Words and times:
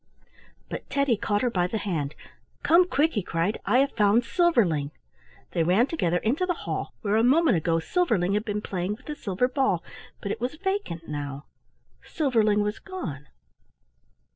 But 0.67 0.89
Teddy 0.89 1.15
caught 1.15 1.43
her 1.43 1.51
by 1.51 1.67
the 1.67 1.77
hand. 1.77 2.15
"Come 2.63 2.89
quick!" 2.89 3.13
he 3.13 3.21
cried, 3.21 3.59
"I 3.67 3.77
have 3.81 3.91
found 3.91 4.23
Silverling." 4.25 4.89
They 5.51 5.61
ran 5.61 5.85
together 5.85 6.17
into 6.17 6.47
the 6.47 6.55
hall 6.65 6.95
where 7.03 7.17
a 7.17 7.23
moment 7.23 7.57
ago 7.57 7.77
Silverling 7.77 8.33
had 8.33 8.43
been 8.43 8.61
playing 8.61 8.95
with 8.95 9.05
the 9.05 9.13
silver 9.15 9.47
ball, 9.47 9.83
but 10.19 10.31
it 10.31 10.41
was 10.41 10.55
vacant 10.55 11.07
now; 11.07 11.45
Silverling 12.01 12.63
was 12.63 12.79
gone. 12.79 13.27